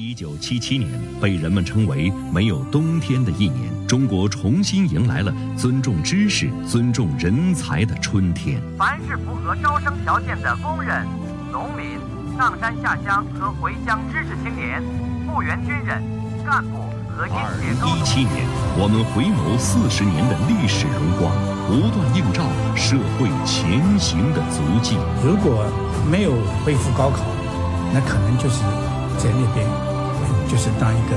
[0.00, 0.88] 一九七七年
[1.20, 8.62] 被人们称为没有冬天的一年，中国重新迎来了尊重知识、尊重人才的春天。
[8.78, 11.04] 凡是符合招生条件的工人、
[11.50, 11.98] 农民、
[12.36, 14.80] 上山下乡和回乡知识青年、
[15.26, 16.00] 复员军人、
[16.46, 16.78] 干部
[17.10, 18.46] 和应届高一七年，
[18.78, 21.34] 我们回眸四十年的历史荣光，
[21.66, 22.46] 不断映照
[22.76, 24.96] 社会前行的足迹。
[25.24, 25.66] 如果
[26.08, 27.24] 没有恢复高考，
[27.92, 28.62] 那可能就是
[29.18, 29.66] 在那边，
[30.48, 31.14] 就是当一个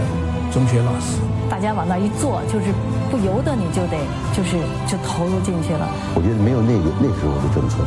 [0.51, 1.17] 中学老师。
[1.49, 2.67] 大家往那一坐，就是
[3.09, 3.97] 不由得你就得
[4.35, 4.57] 就是
[4.87, 5.87] 就投入进去了。
[6.13, 7.79] 我觉得没有那个那时候的政策，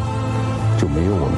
[0.80, 1.36] 就没有我们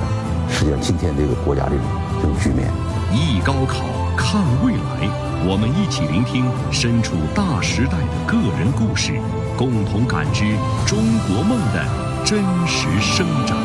[0.48, 1.84] 实际上今天这个国家这种
[2.22, 2.70] 这种局面。
[3.12, 3.84] 忆高考，
[4.16, 5.08] 看未来，
[5.46, 9.14] 我们一起聆听身处大时代的个人故事，
[9.56, 10.42] 共同感知
[10.84, 11.84] 中国梦的
[12.24, 13.56] 真实生长。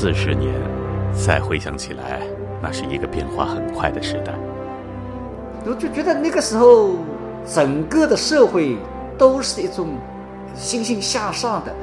[0.00, 0.54] 四十年，
[1.12, 2.20] 再回想起来，
[2.62, 4.32] 那是一个变化很快的时代。
[5.66, 6.90] 我就觉得那个时候，
[7.44, 8.76] 整个的社会
[9.18, 9.88] 都是一种
[10.54, 11.74] 欣欣向上的，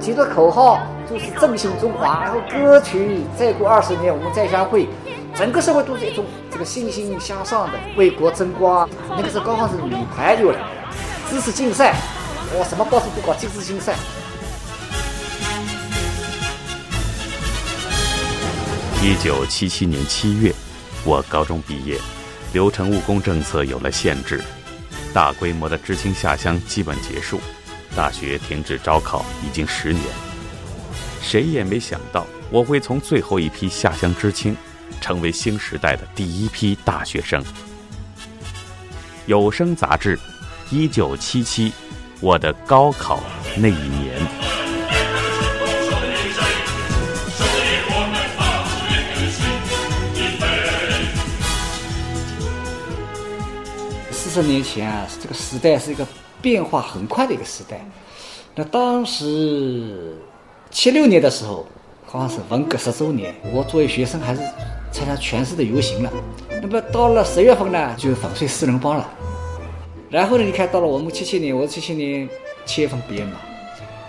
[0.00, 4.88] 提的口号就是振兴中华，然后歌曲再过二十年我们再相会，
[5.36, 8.88] 整个社会都是一种这个欣欣向上的为国争光。
[9.10, 10.66] 那个时候刚好是女排又来了，
[11.30, 11.94] 知识竞赛，
[12.58, 13.94] 我什么报纸都搞知识竞赛。
[19.04, 20.50] 一九七七年七月，
[21.04, 22.00] 我高中毕业，
[22.54, 24.42] 流程务工政策有了限制，
[25.12, 27.38] 大规模的知青下乡基本结束，
[27.94, 30.02] 大学停止招考已经十年。
[31.20, 34.56] 谁也没想到，我会从最后一批下乡知青，
[35.02, 37.44] 成为新时代的第一批大学生。
[39.26, 40.18] 有声杂志，
[40.70, 41.74] 一九七七，
[42.20, 43.22] 我的高考
[43.58, 44.43] 那一年。
[54.34, 56.04] 十年前啊，这个时代是一个
[56.42, 57.80] 变化很快的一个时代。
[58.52, 60.16] 那当时
[60.72, 61.64] 七六年的时候，
[62.04, 64.40] 好像是文革十周年，我作为学生还是
[64.90, 66.12] 参加全市的游行了。
[66.60, 69.08] 那么到了十月份呢，就粉碎四人帮了。
[70.10, 72.28] 然后呢，你看到了我们七七年，我七七年
[72.66, 73.34] 七月份毕业嘛，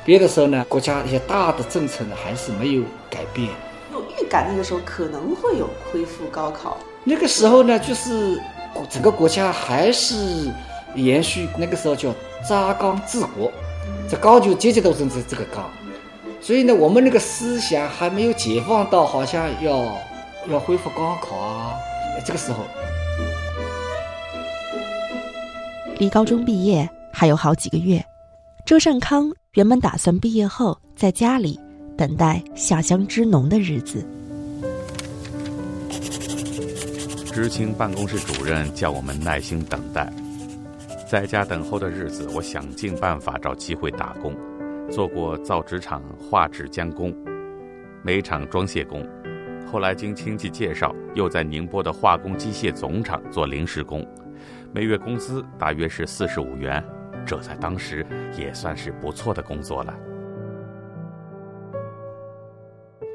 [0.04, 2.82] 毕业的时候呢，国家一些大的政策呢还是没有
[3.12, 3.48] 改变。
[3.94, 6.78] 有预感，那个时候可能会有恢复高考。
[7.04, 8.42] 那个时候呢，就是。
[8.90, 10.52] 整个国家还是
[10.96, 12.14] 延续那个时候叫
[12.48, 13.52] 扎纲治国，
[14.10, 15.70] 这纲就阶级斗争这这个纲，
[16.42, 19.98] 所以呢，我们那个思想还没有解放到好像要
[20.50, 21.74] 要恢复高考啊，
[22.26, 22.64] 这个时候，
[25.98, 28.04] 离高中毕业还有好几个月，
[28.66, 31.60] 周善康原本打算毕业后在家里
[31.98, 34.06] 等待下乡支农的日子。
[37.36, 40.10] 知青办公室主任叫我们耐心等待，
[41.06, 44.34] 在家等候的日子，我想尽办法找机会打工，
[44.90, 47.14] 做过造纸厂画纸监工、
[48.02, 49.06] 煤厂装卸工，
[49.70, 54.08] 后来经亲戚介绍，又在宁波的化工机械总厂做临时工，
[54.72, 56.82] 每月工资大约是四十五元，
[57.28, 58.06] 这在当时
[58.40, 59.94] 也算是不错的工作了。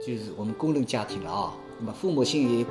[0.06, 2.66] 就是我们工人家庭了啊，那么父母亲也。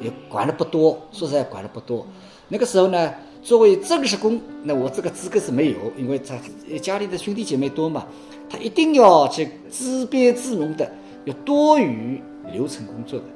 [0.00, 2.06] 也管的不多，说实在管的不多。
[2.48, 6.36] 那个时候呢，作为正式工，那我这个资格是没有，因为他
[6.80, 8.06] 家里的兄弟姐妹多嘛，
[8.48, 10.90] 他一定要去自编自农的，
[11.24, 12.22] 要多于
[12.52, 13.26] 流程工作的，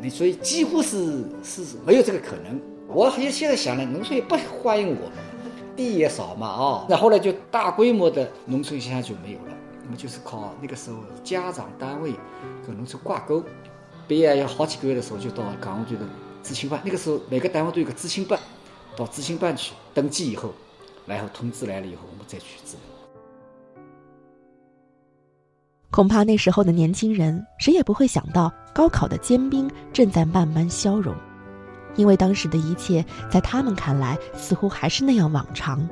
[0.00, 2.60] 你所以几乎是是没有这个可能。
[2.86, 5.12] 我也现在想呢，农村也不欢迎我们，
[5.76, 6.86] 地也少嘛啊。
[6.88, 9.54] 那后来就大规模的农村现象就没有了，
[9.84, 12.12] 那么就是靠那个时候家长单位
[12.66, 13.42] 跟农村挂钩。
[14.10, 16.00] 毕业要好几个月的时候，就到港务局的
[16.42, 16.80] 知青办。
[16.84, 18.36] 那个时候，每个单位都有个知青办，
[18.96, 20.52] 到知青办去登记以后，
[21.06, 22.76] 然后通知来了以后，我们再去治。
[25.92, 31.14] 恐怕那时候的年轻人，谁也不会想到高考的坚冰正在慢慢消融，
[31.94, 35.88] 因为当时的一切在他们看来似乎还是那样往常。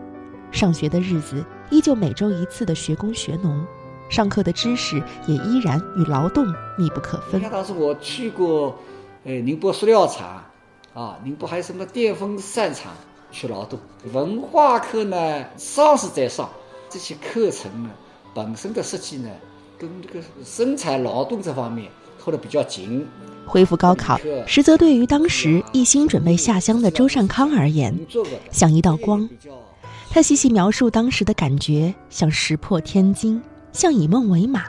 [0.50, 3.64] 上学的日子依旧每周一次的学工学农。
[4.08, 6.46] 上课的知识也依然与劳动
[6.76, 7.40] 密不可分。
[7.40, 8.76] 你看，当时我去过，
[9.24, 10.44] 呃，宁波塑料厂，
[10.94, 12.92] 啊，宁波还有什么电风扇厂
[13.30, 13.78] 去劳动。
[14.12, 16.48] 文化课呢，上是在上，
[16.88, 17.90] 这些课程呢，
[18.34, 19.28] 本身的设计呢，
[19.78, 21.90] 跟这个生产劳动这方面
[22.22, 23.06] 扣得比较紧。
[23.46, 27.94] 恢复高考，实则对于当时一心准备下乡的周善康而言，
[28.50, 29.26] 像一道光。
[30.10, 33.40] 他细细描述当时的感觉，像石破天惊，
[33.72, 34.64] 像以梦为马，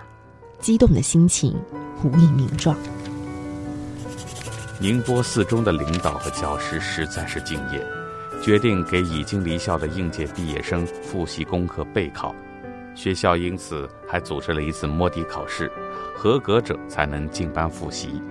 [0.59, 1.55] 激动的心情
[2.03, 2.75] 无以名状。
[4.79, 7.85] 宁波四中的领导和教师实在是敬业，
[8.41, 12.33] 决定给已经离校的应届毕业生复习功课备考。
[12.95, 15.71] 学校因此还组织了一次摸底考试，
[16.15, 18.21] 合格者才能进班复习。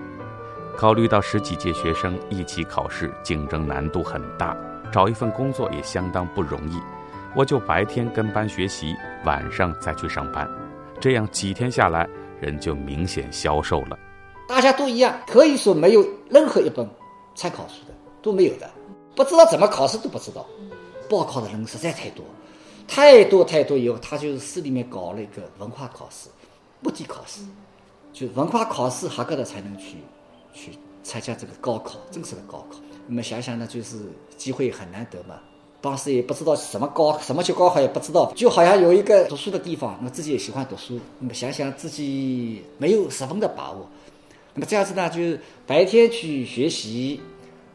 [0.77, 4.55] 考虑到十几届学生一起考试，竞争难度很大，
[4.91, 6.79] 找一份工作也相当不容易，
[7.35, 8.95] 我就白天跟班学习，
[9.25, 10.49] 晚上再去上班。
[10.99, 12.07] 这样几天下来，
[12.41, 13.97] 人就明显消瘦了。
[14.47, 16.89] 大家都一样，可以说没有任何一本
[17.35, 18.69] 参考书的都没有的，
[19.15, 20.45] 不知道怎么考试都不知道。
[21.09, 22.25] 报考的人实在太多，
[22.87, 23.77] 太多太多。
[23.77, 26.29] 以后他就是市里面搞了一个文化考试，
[26.81, 27.41] 目的考试，
[28.11, 29.97] 就文化考试合格的才能去
[30.53, 30.71] 去
[31.03, 32.77] 参加这个高考，正式的高考。
[33.07, 33.97] 那么想想呢，就是
[34.37, 35.39] 机会很难得嘛。
[35.81, 40.99] 当时也不知道什么高什么叫高考，也不知道，就好像有一个读书的地方，那自己也喜欢读书。
[41.19, 43.87] 那么想想自己没有十分的把握。
[44.53, 47.21] 那么这样子呢，就是白天去学习，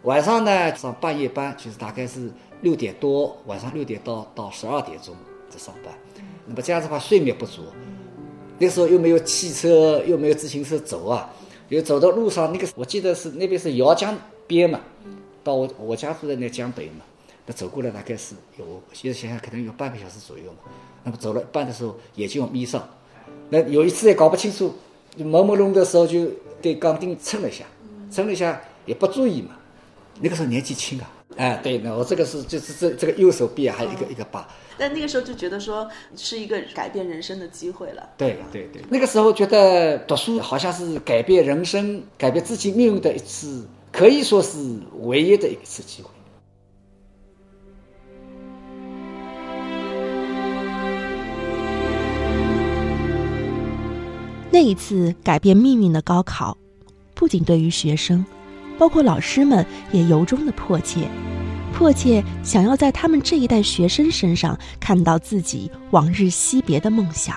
[0.03, 2.31] 晚上呢上半夜班，就是大概是
[2.61, 5.15] 六点多，晚上六点到到十二点钟
[5.49, 5.95] 在上班。
[6.47, 7.63] 那么这样子的话，睡眠不足，
[8.59, 11.31] 那时候又没有汽车，又没有自行车走啊，
[11.71, 14.15] 又走到路上，那个我记得是那边是姚江
[14.47, 14.79] 边嘛，
[15.43, 17.05] 到我我家住在那江北嘛，
[17.47, 20.59] 那走过来大概是有，现在想想可能有半个小时左右嘛。
[21.03, 22.89] 那么走了一半的时候，眼睛要眯上，
[23.51, 24.75] 那有一次也搞不清楚，
[25.19, 26.31] 朦朦胧的时候就。
[26.63, 27.67] 对钢钉蹭了一下，
[28.11, 29.51] 蹭了一下也不注意嘛。
[30.19, 34.49] 那个时候年纪轻啊，哎，对，那我这个是就是这这个右手臂啊，还有一个一个疤。
[34.79, 35.87] 但那个时候就觉得说
[36.17, 38.09] 是一个改变人生的机会了。
[38.17, 44.57] 对对对，那个时候觉得读书好像是改变人生、改变自己命运的一次，可以说是
[45.03, 46.09] 唯一的一次机会。
[54.55, 56.57] 那一次改变命运的高考，
[57.13, 58.25] 不仅对于学生，
[58.79, 61.09] 包括老师们也由衷的迫切，
[61.73, 67.37] 迫切想要在他们这一代学生身上看到自己往日惜别的梦想。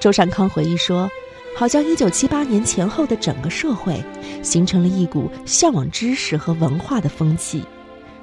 [0.00, 1.08] 周善康回忆说
[1.56, 4.02] ：“好像一九七八年前后的整个社会，
[4.42, 7.62] 形成了一股向往知识和文化的风气，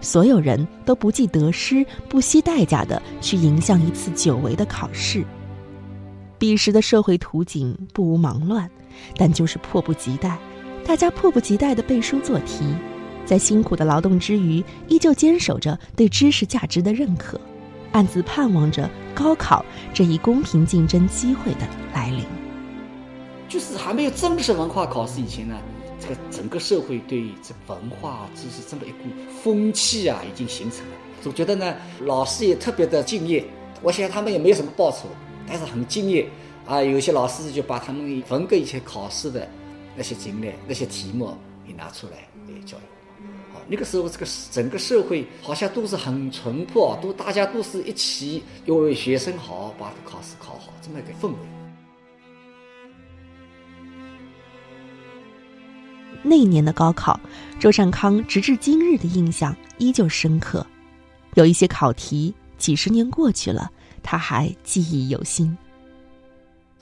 [0.02, 5.24] 所有人都不计得失、不惜代价的去迎向一次久违的考试。”
[6.38, 8.70] 彼时的社会图景不无忙乱，
[9.16, 10.38] 但就是迫不及待，
[10.86, 12.66] 大家迫不及待地背书做题，
[13.26, 17.40] 在辛苦的劳动之余，依旧坚守着对知识价值的认可，
[17.94, 21.62] 暗自盼望着高考这一公平竞争机会的
[21.94, 22.24] 来临。
[23.48, 25.56] 就是还没有正式文化考试以前呢，
[26.00, 29.10] 这个整个社会对这文化知识这么一股
[29.42, 30.92] 风气啊，已经形成了。
[31.22, 33.46] 总觉得呢，老师也特别的敬业，
[33.82, 35.08] 我想他们也没有什么报酬。
[35.48, 36.28] 但是很敬业
[36.66, 36.82] 啊！
[36.82, 39.48] 有些老师就把他们文革以前考试的
[39.96, 41.38] 那些经历、那些题目
[41.68, 42.82] 也拿出来来教育。
[43.54, 51.38] 好，那个时候这个整个社会好像都是很淳朴，都大家都是一起要为学生好，把考试考好这么一个氛围。
[56.24, 57.20] 那一年的高考，
[57.60, 60.66] 周善康直至今日的印象依旧深刻。
[61.36, 63.72] 有一些考题，几十年过去了。
[64.06, 65.58] 他还记忆犹新。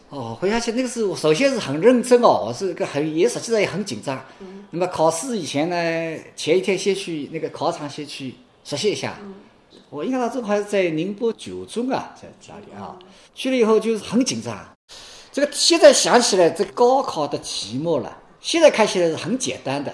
[0.10, 4.24] 哦，回想起那个时候，首先是很认真哦，我是个很也实际上也很紧张。
[4.70, 9.18] 那么考试以前呢，前一天先去那个考场先去熟悉一下。
[9.90, 12.96] 我印象中还是在宁波九中啊，在家里啊，
[13.34, 14.56] 去了以后就是很紧张。
[15.32, 19.92] 这个现在想起来，这高考的题目了，现在看起来是很简单的。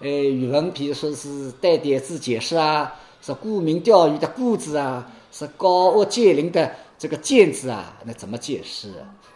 [0.00, 5.10] 呃，语文比如说是带点字解释啊，是顾名钓誉的“顾”字啊。
[5.32, 8.92] 是高屋建瓴的这个“建”字啊，那怎么解释？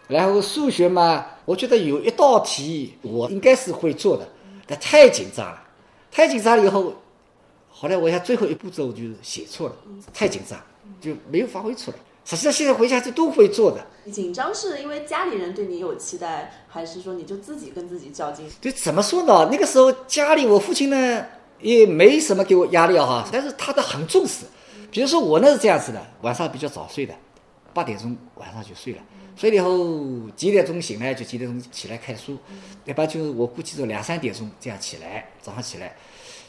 [0.07, 4.29] 然后数学嘛，我觉得有一道题我应该是会做的，
[4.67, 5.61] 但太紧张了，
[6.13, 6.93] 太紧张了以后，
[7.69, 9.75] 后来我想最后一步骤就是写错了，
[10.15, 10.61] 太紧张
[11.01, 11.97] 就没有发挥出来。
[12.25, 13.85] 实际上现在回家就都会做的。
[14.11, 18.49] 紧张是因为家里人对你有期待，还是说你就自己跟自己较劲？
[18.61, 19.49] 对，怎么说呢？
[19.51, 21.25] 那个时候家里我父亲呢
[21.61, 24.45] 也没什么给我压力哈，但是他都很重视。
[24.97, 27.13] 比如说我那是这样子的，晚上比较早睡的，
[27.75, 28.99] 八点钟晚上就睡了，
[29.37, 32.35] 睡了以后几点钟醒来就几点钟起来看书，
[32.87, 35.95] 一般就是我估计是两三点钟这样起来，早上起来，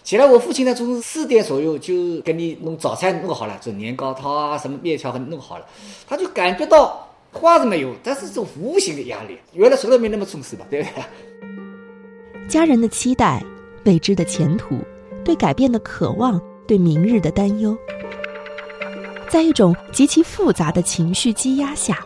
[0.01, 5.66] 起来我父亲呢从四点左右就给你弄早餐弄好了，就年糕汤啊什么面条给你弄好了，
[6.08, 11.04] 他就感觉到话是没有，但是这种无形的压力，原来谁都没那么重视吧，对不对？
[12.48, 13.44] 家人的期待，
[13.84, 14.77] 未知的前途，
[15.25, 17.77] 对改变的渴望，对明日的担忧。
[19.27, 21.98] 在一种极其复杂的情绪积压下，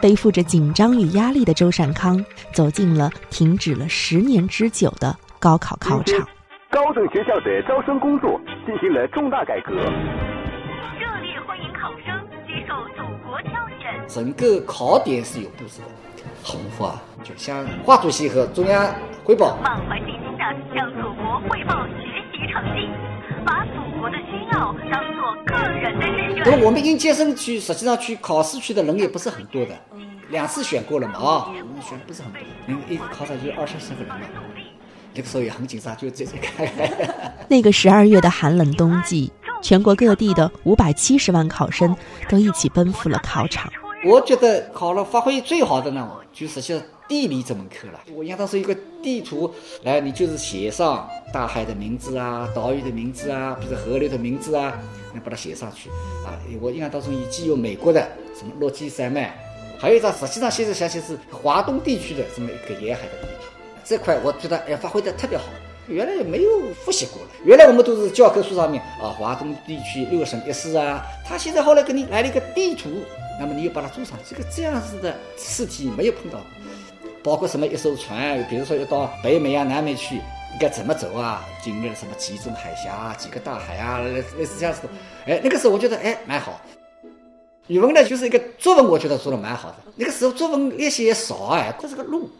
[0.00, 6.26] 背负着紧张与压力的周善康走进了停止了十年之久的高考考场。
[6.70, 9.72] 高等学校的招生工作进行了重大改革。
[9.72, 9.80] 热
[11.22, 14.06] 烈欢迎考生接受祖国挑选。
[14.06, 15.88] 整个考点是有布置的，
[16.44, 22.86] 红花就向华主席和中央汇报，满怀信心的向祖国汇报学习成绩，
[23.46, 26.25] 把祖国的需要当做个人的志愿。
[26.48, 29.76] 那么我们应届生去实际上去考试去的人也不是很多的，
[30.30, 31.50] 两次选过了嘛啊，
[31.82, 34.20] 选不是很多，因为一个考场就二三十个人嘛。
[35.12, 36.64] 那个时候也很紧张，就这这看。
[37.48, 41.96] 那个十二月的寒冷冬季，全国各地的五百七十万考生
[42.28, 43.72] 都一起奔赴了考场。
[44.04, 48.00] 我觉得考了发挥最好的呢，就是像地理这门课了。
[48.14, 54.78] 我印象当时一个地图，来你就是写上大海的名字啊，岛屿的名字啊，比如河流的名字啊，
[55.12, 55.88] 你把它写上去
[56.24, 56.34] 啊。
[56.60, 58.00] 我印象当中既有美国的
[58.36, 59.34] 什么落基山脉，
[59.78, 63.48] 还有一张实际上现在想起是华东地区的这么一个沿海的地图。
[63.84, 65.44] 这块我觉得哎发挥的特别好，
[65.86, 66.50] 原来也没有
[66.84, 67.28] 复习过了。
[67.44, 72.90] 原来我们都是教科书上面啊，华东地区六省一市啊，他现在后来给你来了一个地图，
[73.38, 76.40] 那么你又把它做上，这个这样子的试题没有碰到。
[77.26, 81.44] 包括什么一艘船，比如说要到北美啊、南美去，应该怎么走啊？
[81.60, 84.88] 经历了什么几种海峡、几个大海啊，类似这样子的。
[85.26, 86.60] 哎，那个时候我觉得哎蛮好。
[87.66, 89.76] 语文呢就是一个作文，我觉得做的蛮好的。
[89.96, 92.30] 那个时候作文练习也少哎，这是个路。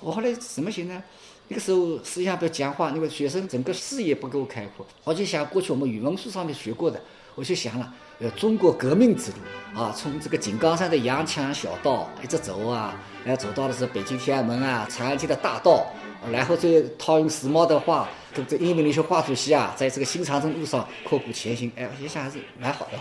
[0.00, 1.02] 我后来怎么行呢？
[1.48, 4.86] 那个时候思想比较僵化，那个学生整个视野不够开阔。
[5.02, 7.00] 我就想过去我们语文书上面学过的，
[7.34, 12.94] 我就想了，呃，中国革命之路啊，从这个井冈山的洋墙小道一直走啊，
[13.24, 15.86] 然后走到的是北京天安门啊，长安街的大道，
[16.32, 21.70] 然后再套用时髦的话，跟这英明领袖华主席啊，在这个新长征路上阔步前行。
[21.76, 22.98] 哎，印象还是蛮好的，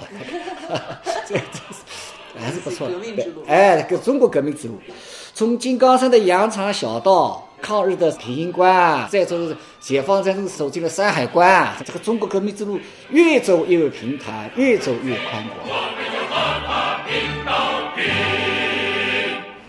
[1.28, 2.96] 这这是还是不错的。
[3.48, 4.80] 哎，个中国革命之路。
[5.34, 15.58] 从井冈山的羊肠小道，抗日的平型关，再就是解放战争走进了山海关，这个中国革命之路越走越平坦，越走越宽广。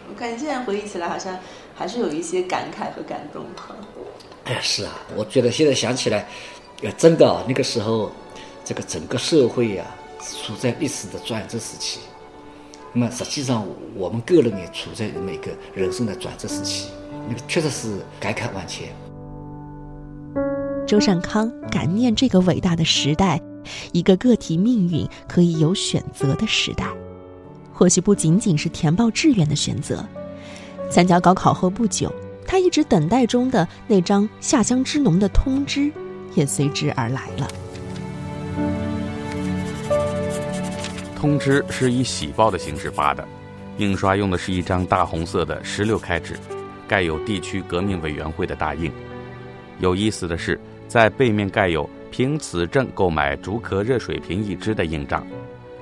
[0.09, 1.38] 我看你现在回忆起来，好像
[1.75, 3.45] 还是有一些感慨和感动。
[4.45, 6.26] 哎，是啊，我觉得现在想起来，
[6.83, 8.12] 呃，真的啊，那个时候，
[8.64, 9.85] 这个整个社会呀，
[10.45, 12.00] 处在历史的转折时期。
[12.92, 16.88] 那么实际上，我们个人也处在这么一个人生的转折时期，
[17.28, 18.88] 那个确实是感慨万千。
[20.87, 23.40] 周善康感念这个伟大的时代，
[23.92, 26.87] 一个个体命运可以有选择的时代。
[27.75, 30.04] 或许不仅仅是填报志愿的选择，
[30.90, 32.12] 参加高考后不久，
[32.47, 35.92] 他一直等待中的那张下乡支农的通知，
[36.35, 37.47] 也随之而来了。
[41.18, 43.26] 通知是以喜报的形式发的，
[43.78, 46.37] 印刷用的是一张大红色的十六开纸，
[46.87, 48.88] 盖有地区革命委员会的大印。
[49.80, 55.26] 有意思的是，在背面盖有“凭此证购买竹壳热水瓶一只”的印章，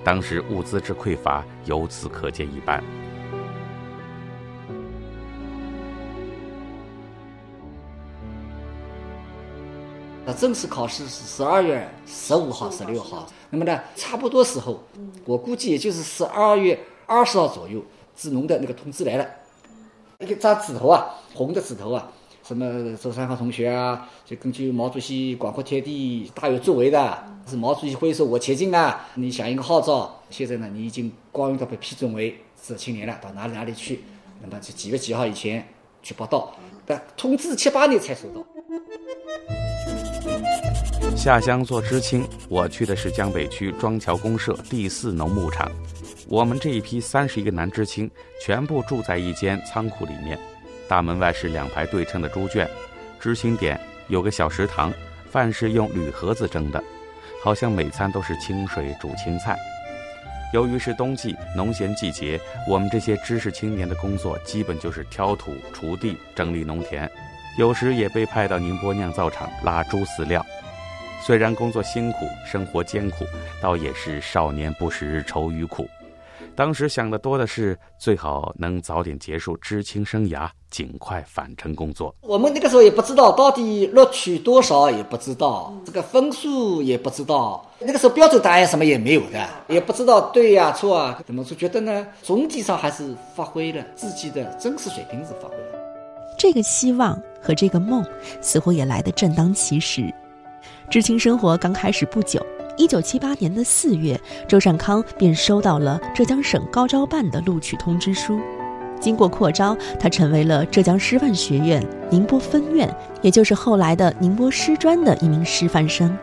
[0.02, 2.83] 当时物资之匮乏由此可见一斑。
[10.26, 13.25] 那正式考试是十二月十五号、十六号。
[13.49, 14.83] 那么呢，差不多时候，
[15.25, 17.80] 我估计也就是十二月二十号左右，
[18.16, 19.26] 支农的那个通知来了，
[20.18, 22.11] 一个张纸头啊，红的纸头啊，
[22.42, 34.02] 什么周三康同学啊，就根据毛主席广阔天地大有作为的，是毛主席挥手我前进啊，你响应个号召，现在呢，你已经光荣的被批准为志青年了，到哪里哪里去？
[34.42, 35.68] 那么就几月几号以前
[36.02, 36.52] 去报到？
[36.85, 38.45] 但通知七八年才收到。
[41.16, 45.71] 下乡做知青，我去的是江北区庄桥公社第四农牧场。
[46.28, 50.38] 我们这一批三十一个男知青，全部住在一间仓库里面。
[50.88, 52.68] 大门外是两排对称的猪圈，
[53.18, 54.92] 知青点有个小食堂，
[55.30, 56.83] 饭是用铝盒子蒸的，
[57.42, 59.56] 好像每餐都是清水煮青菜。
[60.52, 67.11] 由于是冬季农闲季节，我们这些知识青年的工作基本就是挑土、锄地、整理农田，
[67.59, 70.45] 有时也被派到宁波酿造厂拉猪饲料。
[71.25, 73.25] 虽然工作辛苦，生活艰苦，
[73.63, 75.87] 倒也是少年不识愁与苦。
[76.55, 82.15] 当时想的多的是，最好能早点结束知青生涯，尽快返程工作。
[82.21, 87.67] 我们那个时候也不知道到底录取多少，也不知道这个分数也不知道。
[87.79, 91.21] 那个时候标准答案什么也没有的，也不知道对呀错啊。
[91.27, 91.57] 怎么说？
[91.57, 92.07] 觉得呢？
[92.23, 95.86] 总体上还是发挥了自己的真实水平是发挥了。
[96.38, 98.05] 这个希望和这个梦，
[98.40, 100.12] 似乎也来得正当其时。
[100.90, 102.45] 知青生活刚开始不久，
[102.76, 108.38] 一九七八年的四月，周善康便收到了浙江省高招办的录取通知书。
[109.00, 112.88] 经过扩招，他成为了浙江师范学院宁波分院，
[113.23, 116.16] 也就是后来的宁波师专的一名师范生。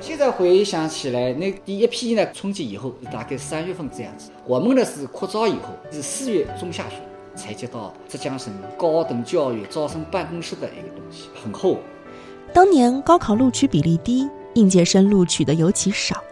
[0.00, 4.30] 现在回想起来，那第一批呢，春节以后大概三月份这样子。
[4.46, 6.98] 我们呢是扩招以后是四月中下旬
[7.38, 11.78] 采集到浙江省高等教育招生办公室的一个东西，很厚。
[12.52, 16.22] 当年高考录取比例低，应届生录取的尤其少。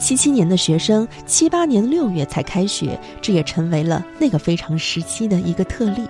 [0.00, 6.08] 七七年的学生，七八年六月才开学，这也成为了那个非常时期的一个特例。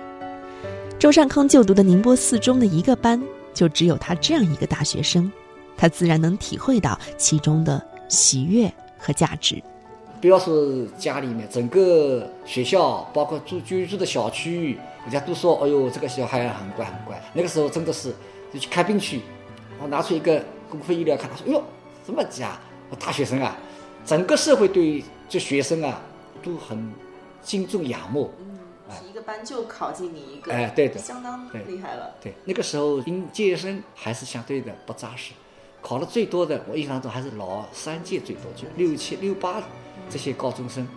[0.97, 3.21] 周善康就读的宁波四中的一个班，
[3.53, 5.29] 就只有他这样一个大学生，
[5.75, 9.61] 他自然能体会到其中的喜悦和价值。
[10.21, 18.13] 不要说家里面，整个学校，包括住居住的小区，人家都说：“哎呦，这个小孩很乖很乖。”那个时候真的是，
[18.53, 19.21] 就去看病去，
[19.81, 21.63] 我拿出一个公费医疗卡，他说：“哎呦，
[22.05, 22.59] 什么家？
[22.89, 23.55] 我大学生啊！”
[24.05, 26.01] 整个社会对这学生啊
[26.41, 26.91] 都很
[27.41, 28.57] 敬重仰慕，嗯，
[29.09, 32.15] 一个班就考进你一个，哎，对的，相当厉害了。
[32.21, 35.33] 对，那个时候应届生还是相对的不扎实，
[35.81, 39.61] 考的最多的，我印象中还是老三届最多，就六七六八
[40.09, 40.87] 这些高中生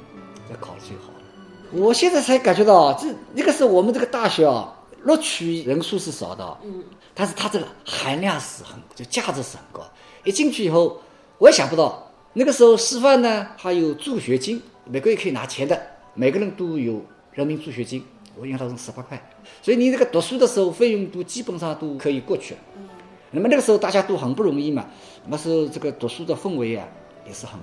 [0.49, 1.79] 在考最好的。
[1.79, 9.83] 我现在才感觉到，这那个时候我们这个大学啊，录取人数是少的，嗯，但是它这个含量是很，就价值是很高。
[10.25, 11.01] 一进去以后，
[11.39, 12.11] 我也想不到。
[12.35, 15.81] 那个时候师范呢还有助学金，每个月可以拿钱的，
[16.15, 17.03] 每个人都有
[17.33, 18.05] 人民助学金，
[18.37, 19.31] 我印象中十八块，
[19.63, 22.61] 所以你这个读书的时候费用都基本上都可以过去了。
[23.31, 24.87] 那么那个时候大家都很不容易嘛，
[25.27, 26.87] 那时候这个读书的氛围啊
[27.27, 27.59] 也是很。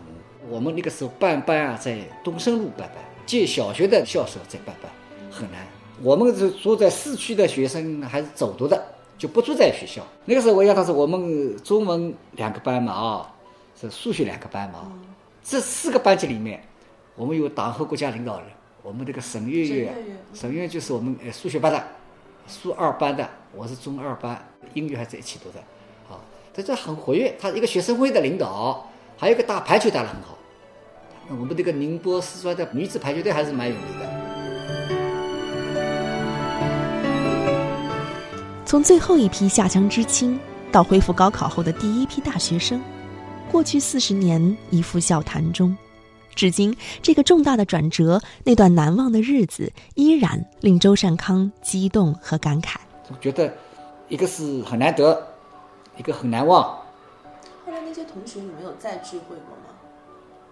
[0.48, 4.91] 我们那个时候办班啊，在东升路办班，借小学的校舍在办班，
[5.29, 5.65] 很难。
[6.01, 8.81] 我们是住在市区的学生还是走读的，
[9.17, 10.01] 就不住在学校。
[10.25, 13.36] 那个时候我印象是我们中文两个班嘛啊。
[13.79, 14.91] 是数学两个班嘛？
[15.41, 16.62] 这四个班级里面，
[17.15, 18.50] 我们有党和国家领导人。
[18.84, 19.93] 我们这个沈月月，
[20.34, 21.81] 沈月月就是我们呃数学班的，
[22.46, 25.60] 数二班的，我是中二班，英语还在一起读的。
[26.13, 26.19] 啊，
[26.54, 28.86] 他这很活跃，他一个学生会的领导，
[29.19, 30.38] 还有个打排球打得很好。
[31.27, 34.05] 我们这个宁波四川的女子排球队还是蛮有名的。
[38.65, 40.39] 从最后一批下乡知青，
[40.71, 42.82] 到恢复高考后的第一批大学生。
[43.51, 45.75] 过去四十年一副笑谈中，
[46.34, 52.77] 至今这个重大的转折，那段难忘的日子，依然令周善康激动和感慨。
[53.10, 53.51] 我觉得，
[54.08, 55.21] 一个是很难得，
[55.97, 56.77] 一个很难忘。
[57.89, 59.73] 那些同学，你们有再聚会过吗？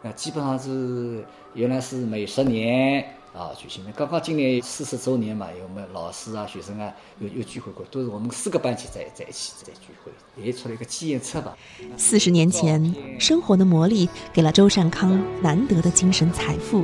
[0.02, 1.24] 那，基本上是
[1.54, 3.14] 原来是每十年。
[3.34, 10.12] 啊，举行的刚刚今年四十周年嘛，有我们老师啊、学生啊，有有聚会过，都是我们四个班级在在一起在聚会，
[10.44, 11.56] 也出了一个纪念册吧。
[11.96, 16.84] 四十年前，生活的磨砺给了周善康难得的精神财富，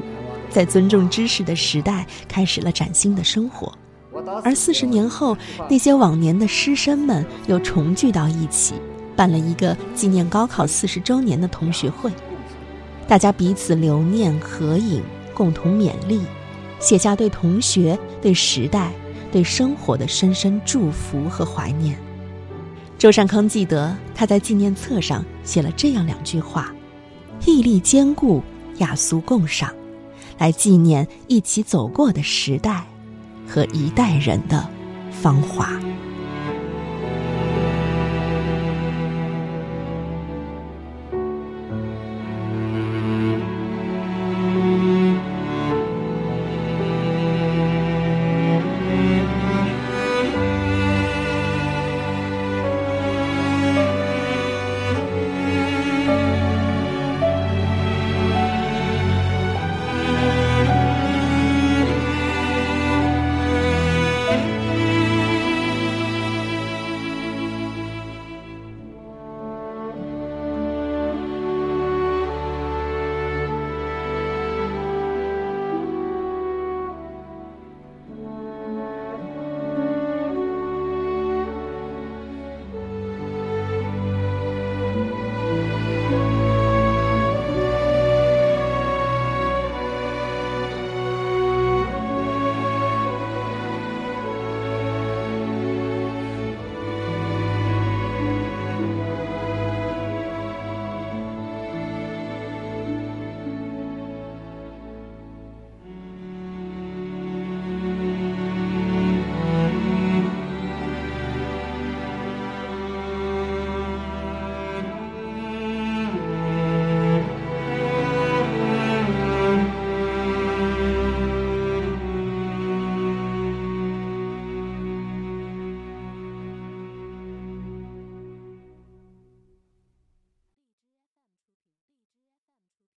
[0.52, 3.74] 在尊重知识的时代，开始了崭新的生活。
[4.44, 5.36] 而四十年后，
[5.68, 8.76] 那些往年的师生们又重聚到一起，
[9.15, 12.12] 办了一个纪念高考四十周年的同学会，
[13.08, 16.21] 大家彼此留念、合影，共同勉励。
[16.80, 18.91] 写下对同学、对时代、
[19.32, 21.97] 对生活的深深祝福和怀念。
[22.97, 26.73] 周善康记得他在纪念册上写了这样两句话
[27.45, 28.43] ：“毅力坚固，
[28.80, 29.73] 雅俗共赏，
[30.38, 32.86] 来纪念一起走过的时代
[33.47, 34.67] 和一代人的
[35.10, 35.71] 芳华。”